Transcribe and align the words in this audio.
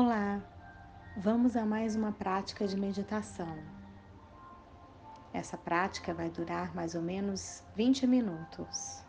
Olá, 0.00 0.40
vamos 1.16 1.56
a 1.56 1.66
mais 1.66 1.96
uma 1.96 2.12
prática 2.12 2.68
de 2.68 2.76
meditação. 2.76 3.58
Essa 5.34 5.58
prática 5.58 6.14
vai 6.14 6.30
durar 6.30 6.72
mais 6.72 6.94
ou 6.94 7.02
menos 7.02 7.64
20 7.74 8.06
minutos. 8.06 9.02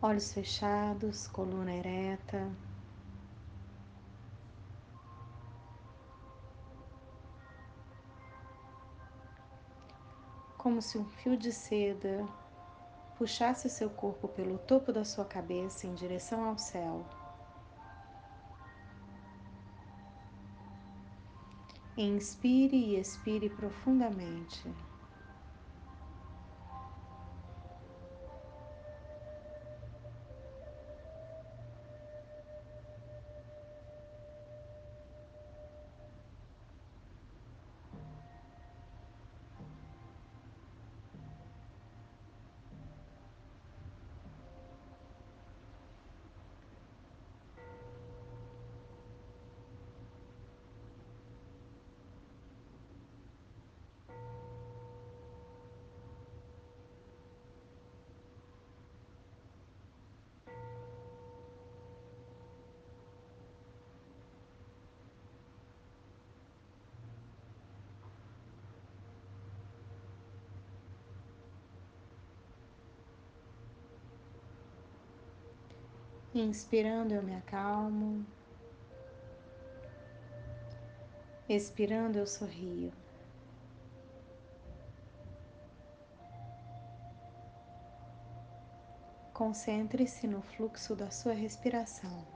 Olhos 0.00 0.32
fechados, 0.32 1.26
coluna 1.26 1.72
ereta. 1.72 2.48
Como 10.74 10.82
se 10.82 10.98
um 10.98 11.04
fio 11.04 11.36
de 11.36 11.52
seda 11.52 12.26
puxasse 13.16 13.70
seu 13.70 13.88
corpo 13.88 14.26
pelo 14.26 14.58
topo 14.58 14.92
da 14.92 15.04
sua 15.04 15.24
cabeça 15.24 15.86
em 15.86 15.94
direção 15.94 16.48
ao 16.48 16.58
céu. 16.58 17.06
Inspire 21.96 22.74
e 22.76 22.98
expire 22.98 23.48
profundamente. 23.50 24.68
Inspirando, 76.34 77.14
eu 77.14 77.22
me 77.22 77.32
acalmo. 77.36 78.26
Expirando, 81.48 82.18
eu 82.18 82.26
sorrio. 82.26 82.92
Concentre-se 89.32 90.26
no 90.26 90.42
fluxo 90.42 90.96
da 90.96 91.08
sua 91.08 91.34
respiração. 91.34 92.33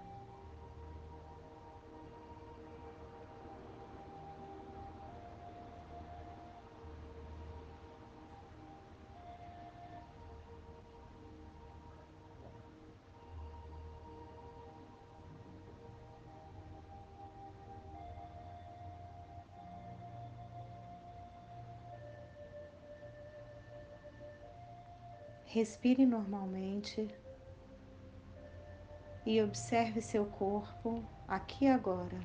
Respire 25.51 26.05
normalmente 26.05 27.09
e 29.25 29.43
observe 29.43 30.03
seu 30.03 30.27
corpo 30.27 31.03
aqui 31.27 31.67
agora. 31.67 32.21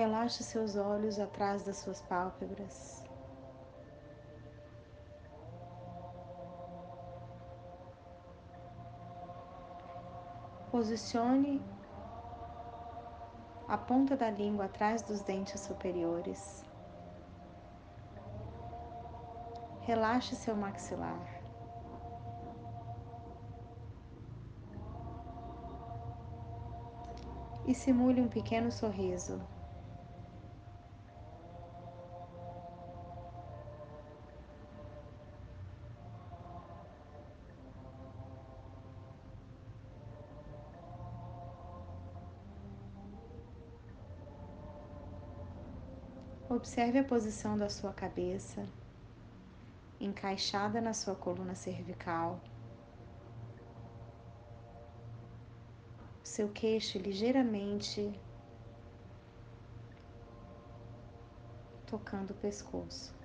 Relaxe 0.00 0.42
seus 0.42 0.76
olhos 0.76 1.18
atrás 1.20 1.62
das 1.62 1.76
suas 1.76 2.00
pálpebras. 2.00 3.04
Posicione 10.70 11.62
a 13.68 13.76
ponta 13.76 14.16
da 14.16 14.30
língua 14.30 14.64
atrás 14.64 15.02
dos 15.02 15.20
dentes 15.20 15.60
superiores. 15.60 16.64
Relaxe 19.82 20.34
seu 20.34 20.56
maxilar. 20.56 21.28
E 27.66 27.74
simule 27.74 28.22
um 28.22 28.28
pequeno 28.28 28.72
sorriso. 28.72 29.38
Observe 46.50 46.98
a 46.98 47.04
posição 47.04 47.56
da 47.56 47.68
sua 47.68 47.92
cabeça, 47.92 48.66
encaixada 50.00 50.80
na 50.80 50.92
sua 50.92 51.14
coluna 51.14 51.54
cervical. 51.54 52.40
Seu 56.24 56.48
queixo 56.48 56.98
ligeiramente 56.98 58.18
tocando 61.86 62.32
o 62.32 62.34
pescoço. 62.34 63.19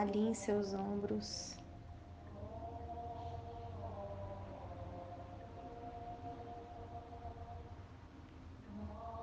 Alinhe 0.00 0.34
seus 0.34 0.72
ombros. 0.72 1.54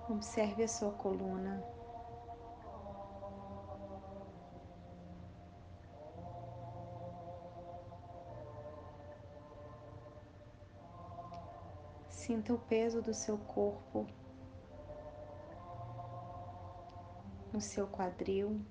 Observe 0.07 0.61
a 0.61 0.67
sua 0.67 0.91
coluna. 0.91 1.63
Sinta 12.07 12.53
o 12.53 12.59
peso 12.59 13.01
do 13.01 13.15
seu 13.15 13.39
corpo 13.39 14.05
no 17.51 17.59
seu 17.59 17.87
quadril. 17.87 18.63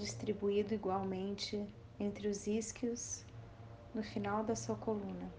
Distribuído 0.00 0.74
igualmente 0.74 1.68
entre 1.98 2.28
os 2.28 2.46
isquios 2.46 3.24
no 3.94 4.02
final 4.02 4.44
da 4.44 4.56
sua 4.56 4.76
coluna. 4.76 5.30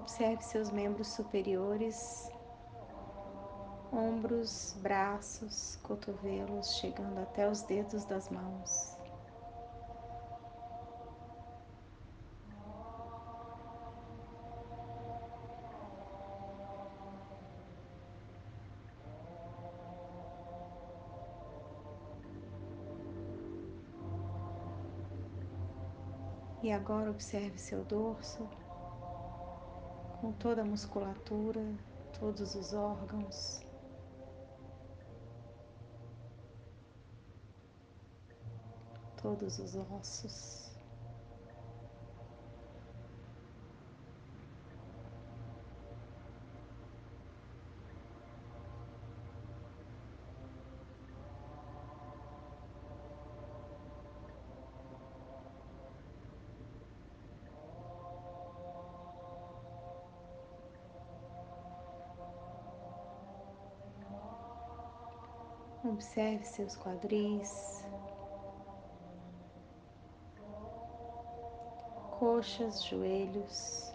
Observe 0.00 0.42
seus 0.42 0.70
membros 0.70 1.08
superiores, 1.08 2.32
ombros, 3.92 4.74
braços, 4.80 5.76
cotovelos, 5.82 6.76
chegando 6.76 7.18
até 7.18 7.46
os 7.46 7.60
dedos 7.62 8.06
das 8.06 8.30
mãos. 8.30 8.96
E 26.62 26.72
agora 26.72 27.10
observe 27.10 27.58
seu 27.58 27.84
dorso 27.84 28.48
com 30.20 30.32
toda 30.32 30.60
a 30.60 30.64
musculatura, 30.64 31.62
todos 32.18 32.54
os 32.54 32.74
órgãos. 32.74 33.62
Todos 39.22 39.58
os 39.58 39.74
ossos. 39.74 40.69
Observe 66.00 66.42
seus 66.46 66.76
quadris, 66.76 67.84
coxas, 72.18 72.82
joelhos, 72.82 73.92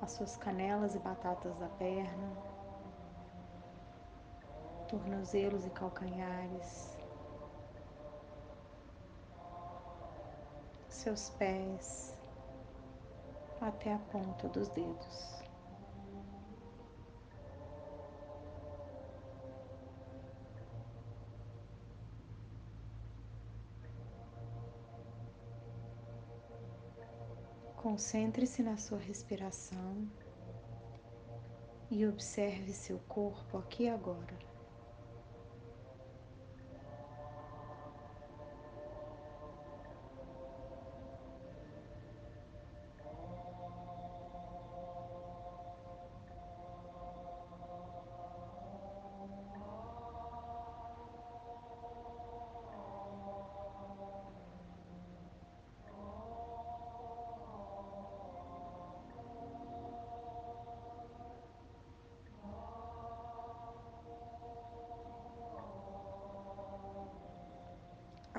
as 0.00 0.12
suas 0.12 0.38
canelas 0.38 0.94
e 0.94 0.98
batatas 0.98 1.54
da 1.58 1.68
perna, 1.68 2.32
tornozelos 4.88 5.66
e 5.66 5.70
calcanhares, 5.70 6.96
seus 10.88 11.28
pés. 11.28 12.16
Até 13.60 13.92
a 13.92 13.98
ponta 14.10 14.48
dos 14.48 14.68
dedos. 14.70 15.39
Concentre-se 27.90 28.62
na 28.62 28.76
sua 28.76 28.98
respiração 28.98 30.08
e 31.90 32.06
observe 32.06 32.72
seu 32.72 33.00
corpo 33.00 33.58
aqui 33.58 33.88
agora. 33.88 34.49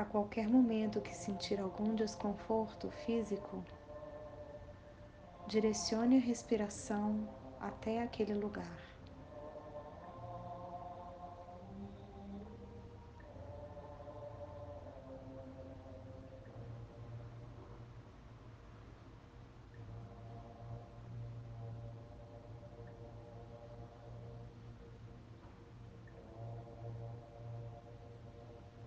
A 0.01 0.05
qualquer 0.05 0.47
momento 0.49 0.99
que 0.99 1.13
sentir 1.15 1.59
algum 1.59 1.93
desconforto 1.93 2.89
físico, 2.89 3.63
direcione 5.47 6.17
a 6.17 6.19
respiração 6.19 7.29
até 7.59 8.01
aquele 8.01 8.33
lugar. 8.33 8.90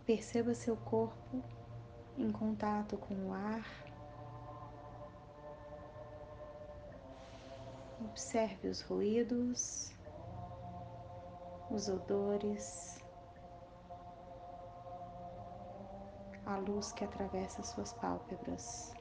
Perceba 0.06 0.54
seu 0.54 0.76
corpo 0.76 1.42
em 2.18 2.30
contato 2.30 2.98
com 2.98 3.14
o 3.28 3.32
ar. 3.32 3.64
Observe 8.00 8.68
os 8.68 8.82
ruídos, 8.82 9.94
os 11.70 11.88
odores, 11.88 13.02
a 16.44 16.56
luz 16.58 16.92
que 16.92 17.04
atravessa 17.04 17.62
suas 17.62 17.94
pálpebras. 17.94 18.92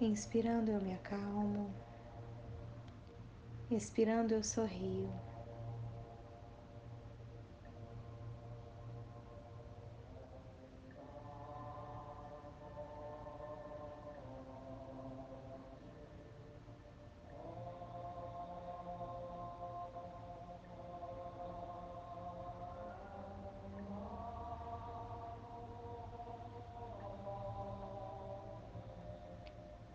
Inspirando, 0.00 0.72
eu 0.72 0.80
me 0.80 0.92
acalmo. 0.92 1.76
Expirando, 3.70 4.34
eu 4.34 4.42
sorrio. 4.44 5.22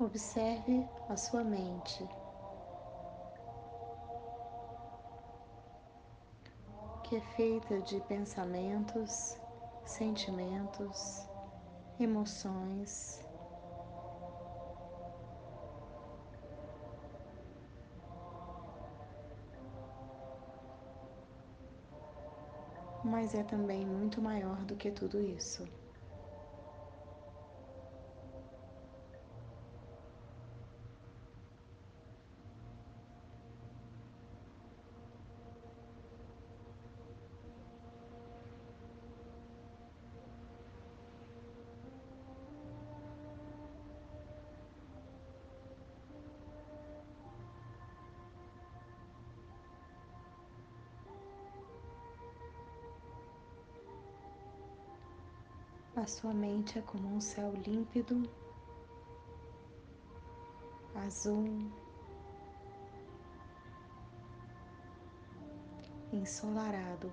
Observe 0.03 0.85
a 1.07 1.15
sua 1.15 1.45
mente, 1.45 2.05
que 7.05 7.15
é 7.15 7.21
feita 7.21 7.81
de 7.81 8.01
pensamentos, 8.01 9.37
sentimentos, 9.85 11.25
emoções. 11.97 13.21
Mas 23.05 23.33
é 23.33 23.43
também 23.43 23.85
muito 23.85 24.21
maior 24.21 24.57
do 24.65 24.75
que 24.75 24.91
tudo 24.91 25.21
isso. 25.21 25.65
A 56.03 56.05
sua 56.05 56.33
mente 56.33 56.77
é 56.77 56.81
como 56.81 57.15
um 57.15 57.21
céu 57.21 57.53
límpido, 57.53 58.29
azul, 60.93 61.71
ensolarado. 66.11 67.09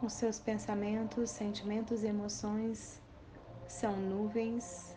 Os 0.00 0.12
seus 0.12 0.38
pensamentos, 0.38 1.28
sentimentos 1.30 2.04
e 2.04 2.06
emoções 2.06 3.00
são 3.66 3.96
nuvens 3.96 4.96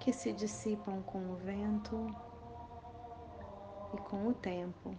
que 0.00 0.12
se 0.12 0.32
dissipam 0.32 1.00
com 1.02 1.30
o 1.30 1.36
vento 1.36 2.04
e 3.94 3.98
com 3.98 4.26
o 4.26 4.34
tempo. 4.34 4.98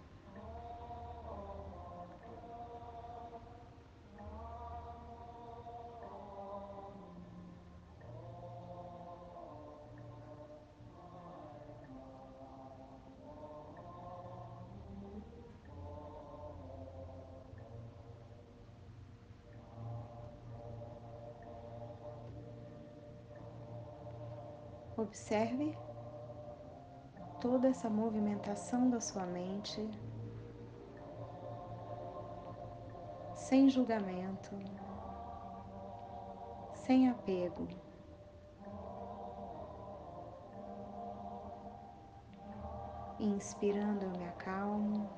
Observe 25.08 25.74
toda 27.40 27.68
essa 27.68 27.88
movimentação 27.88 28.90
da 28.90 29.00
sua 29.00 29.24
mente, 29.24 29.90
sem 33.34 33.70
julgamento, 33.70 34.54
sem 36.74 37.08
apego. 37.08 37.66
Inspirando, 43.18 44.04
eu 44.04 44.10
me 44.10 44.26
acalmo, 44.26 45.08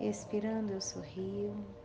expirando, 0.00 0.72
eu 0.72 0.80
sorrio. 0.80 1.79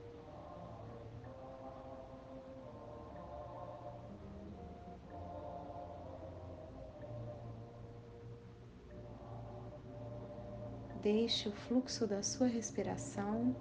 Deixe 11.06 11.48
o 11.48 11.52
fluxo 11.52 12.08
da 12.08 12.24
sua 12.24 12.48
respiração 12.48 13.56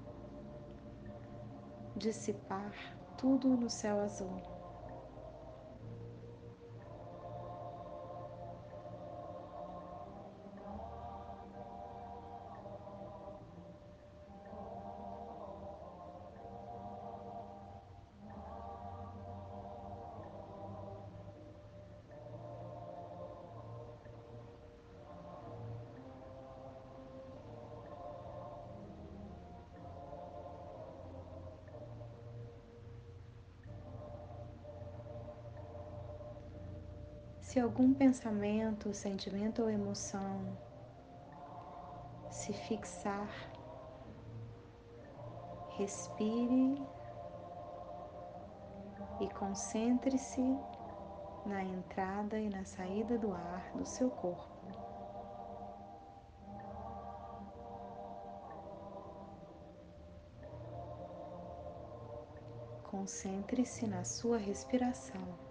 dissipar 1.94 2.72
tudo 3.18 3.48
no 3.48 3.68
céu 3.68 4.00
azul. 4.00 4.53
Se 37.54 37.60
algum 37.60 37.94
pensamento, 37.94 38.92
sentimento 38.92 39.62
ou 39.62 39.70
emoção 39.70 40.58
se 42.28 42.52
fixar, 42.52 43.30
respire 45.76 46.84
e 49.20 49.28
concentre-se 49.34 50.42
na 51.46 51.62
entrada 51.62 52.40
e 52.40 52.50
na 52.50 52.64
saída 52.64 53.16
do 53.16 53.32
ar 53.32 53.70
do 53.76 53.86
seu 53.86 54.10
corpo. 54.10 54.66
Concentre-se 62.82 63.86
na 63.86 64.02
sua 64.02 64.38
respiração. 64.38 65.43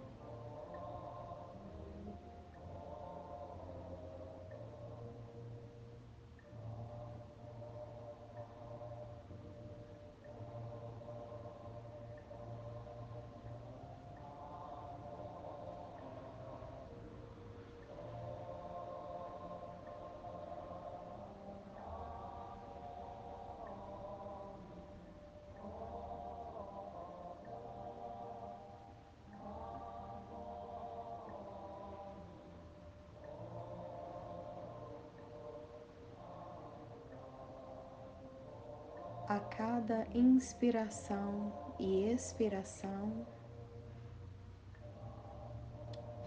A 39.28 39.40
cada 39.40 40.06
inspiração 40.14 41.52
e 41.78 42.10
expiração, 42.10 43.26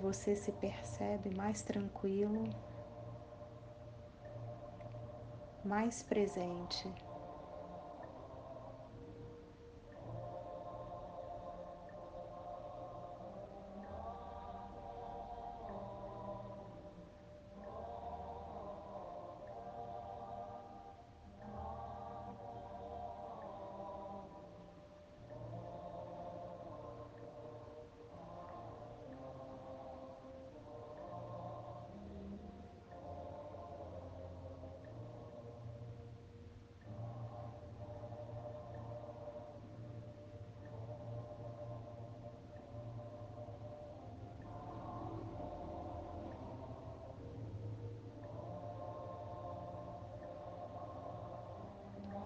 você 0.01 0.35
se 0.35 0.51
percebe 0.51 1.35
mais 1.35 1.61
tranquilo, 1.61 2.43
mais 5.63 6.01
presente. 6.01 6.91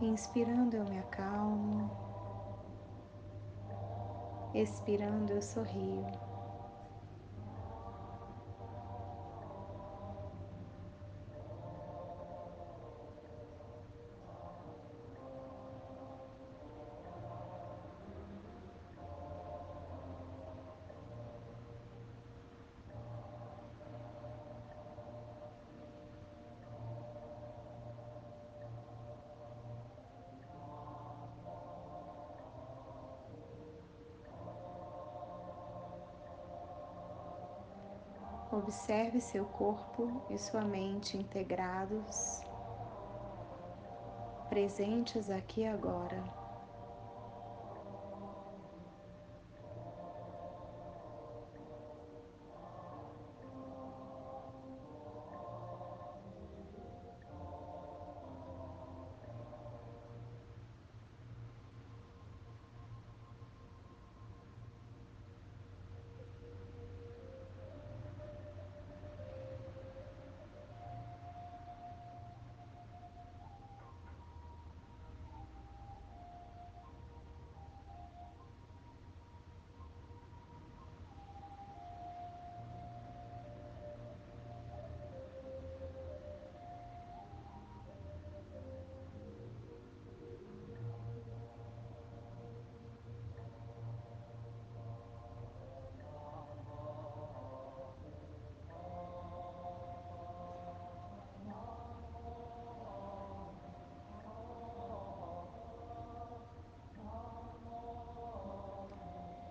Inspirando, 0.02 0.76
eu 0.76 0.84
me 0.84 0.98
acalmo. 0.98 1.90
Expirando, 4.54 5.32
eu 5.32 5.42
sorrio. 5.42 6.21
Observe 38.54 39.22
seu 39.22 39.46
corpo 39.46 40.22
e 40.30 40.38
sua 40.38 40.62
mente 40.66 41.16
integrados, 41.16 42.42
presentes 44.50 45.30
aqui 45.30 45.66
agora. 45.66 46.41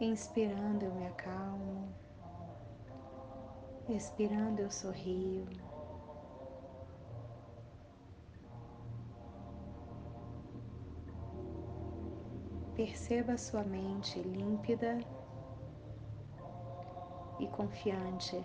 Inspirando, 0.03 0.87
eu 0.87 0.95
me 0.95 1.07
acalmo. 1.07 1.95
Expirando, 3.87 4.63
eu 4.63 4.71
sorrio. 4.71 5.47
Perceba 12.75 13.37
sua 13.37 13.63
mente 13.63 14.19
límpida 14.23 14.99
e 17.39 17.47
confiante. 17.49 18.43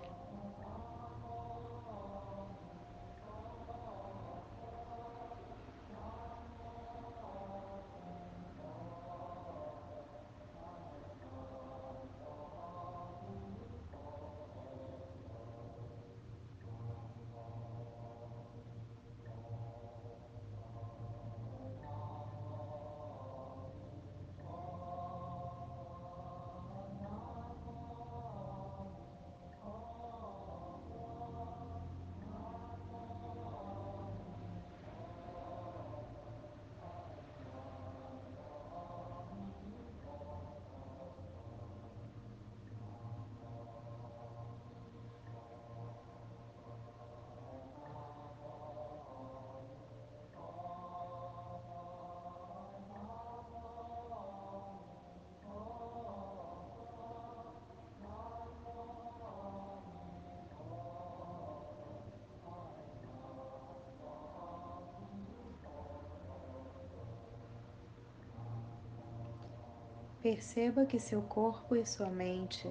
Perceba 70.25 70.87
que 70.87 70.99
seu 70.99 71.21
corpo 71.21 71.75
e 71.75 71.85
sua 71.85 72.09
mente 72.09 72.67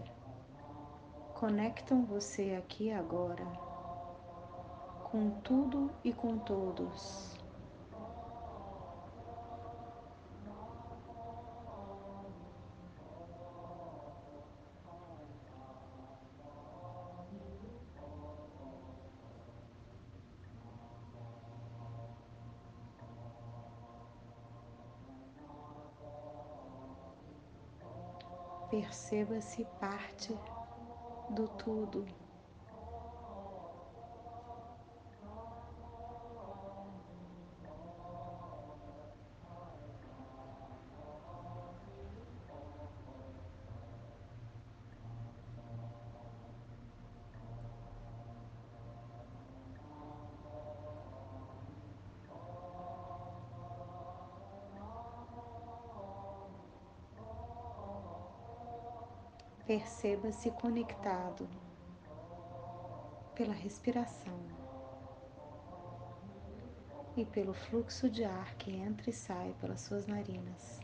conectam 1.32 2.04
você 2.04 2.56
aqui 2.58 2.90
agora 2.90 3.46
com 5.04 5.30
tudo 5.40 5.88
e 6.02 6.12
com 6.12 6.36
todos. 6.36 7.43
Perceba-se 29.06 29.66
parte 29.78 30.40
do 31.28 31.46
tudo. 31.46 32.06
Perceba-se 59.66 60.50
conectado 60.50 61.48
pela 63.34 63.54
respiração 63.54 64.38
e 67.16 67.24
pelo 67.24 67.54
fluxo 67.54 68.10
de 68.10 68.24
ar 68.24 68.54
que 68.56 68.70
entra 68.70 69.08
e 69.08 69.12
sai 69.14 69.54
pelas 69.62 69.80
suas 69.80 70.06
narinas. 70.06 70.83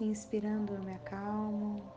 Inspirando, 0.00 0.74
eu 0.74 0.82
me 0.82 0.94
acalmo. 0.94 1.92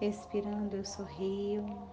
Expirando, 0.00 0.76
eu 0.76 0.84
sorrio. 0.84 1.89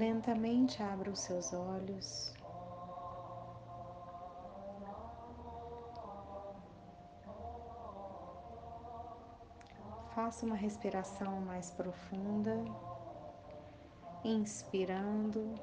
Lentamente 0.00 0.82
abra 0.82 1.10
os 1.10 1.20
seus 1.20 1.52
olhos. 1.52 2.32
Faça 10.14 10.46
uma 10.46 10.56
respiração 10.56 11.42
mais 11.42 11.70
profunda, 11.70 12.64
inspirando 14.24 15.54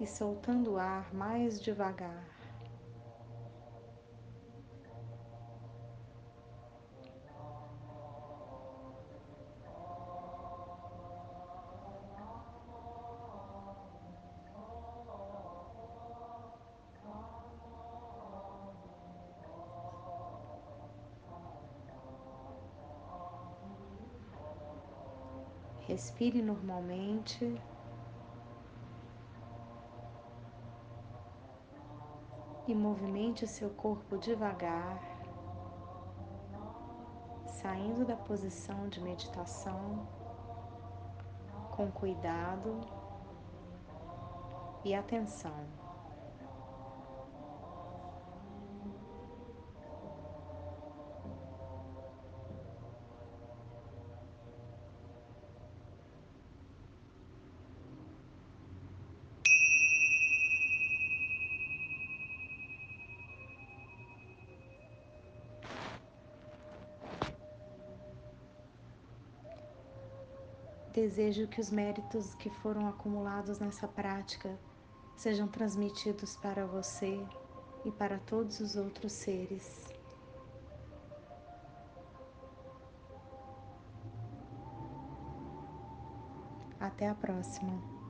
e 0.00 0.04
soltando 0.04 0.72
o 0.72 0.76
ar 0.76 1.14
mais 1.14 1.60
devagar. 1.60 2.31
Respire 25.92 26.40
normalmente. 26.40 27.60
E 32.66 32.74
movimente 32.74 33.44
o 33.44 33.48
seu 33.48 33.68
corpo 33.68 34.16
devagar, 34.16 35.02
saindo 37.46 38.06
da 38.06 38.16
posição 38.16 38.88
de 38.88 39.02
meditação 39.02 40.08
com 41.72 41.92
cuidado 41.92 42.80
e 44.82 44.94
atenção. 44.94 45.81
Desejo 70.92 71.48
que 71.48 71.58
os 71.58 71.70
méritos 71.70 72.34
que 72.34 72.50
foram 72.50 72.86
acumulados 72.86 73.58
nessa 73.58 73.88
prática 73.88 74.60
sejam 75.16 75.48
transmitidos 75.48 76.36
para 76.36 76.66
você 76.66 77.26
e 77.82 77.90
para 77.90 78.18
todos 78.18 78.60
os 78.60 78.76
outros 78.76 79.12
seres. 79.12 79.86
Até 86.78 87.08
a 87.08 87.14
próxima. 87.14 88.01